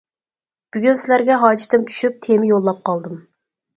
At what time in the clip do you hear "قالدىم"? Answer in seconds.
2.91-3.21